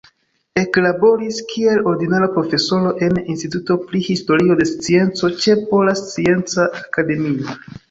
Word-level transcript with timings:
Eklaboris 0.59 1.41
kiel 1.51 1.81
ordinara 1.91 2.29
profesoro 2.37 2.95
en 3.09 3.21
Instituto 3.35 3.79
pri 3.91 4.03
Historio 4.09 4.57
de 4.63 4.69
Scienco 4.73 5.31
ĉe 5.45 5.59
Pola 5.71 5.97
Scienca 6.03 6.69
Akademio. 6.83 7.57